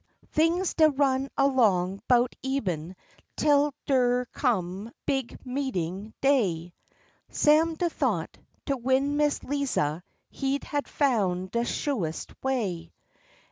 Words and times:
Things 0.31 0.73
dey 0.73 0.87
run 0.87 1.29
along 1.37 2.01
'bout 2.07 2.33
eben 2.41 2.95
tel 3.37 3.71
der 3.85 4.25
come 4.33 4.91
Big 5.05 5.37
Meetin' 5.45 6.15
day; 6.21 6.73
Sam 7.29 7.75
den 7.75 7.91
thought, 7.91 8.35
to 8.65 8.77
win 8.77 9.15
Miss 9.15 9.43
Liza, 9.43 10.03
he 10.31 10.57
had 10.63 10.87
foun' 10.87 11.49
de 11.51 11.63
shoest 11.63 12.31
way. 12.41 12.91